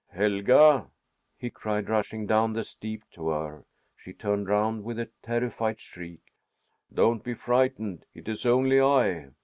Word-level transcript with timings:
"Helga!" 0.09 0.89
he 1.37 1.51
cried, 1.51 1.87
rushing 1.87 2.25
down 2.25 2.53
the 2.53 2.63
steep 2.63 3.03
to 3.11 3.27
her. 3.29 3.65
She 3.95 4.13
turned 4.13 4.47
round 4.49 4.83
with 4.83 4.97
a 4.97 5.11
terrified 5.21 5.79
shriek. 5.79 6.23
"Don't 6.91 7.23
be 7.23 7.35
frightened! 7.35 8.07
It 8.15 8.27
is 8.27 8.43
only 8.43 8.81
I." 8.81 9.27